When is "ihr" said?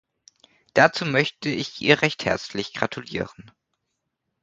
1.79-2.01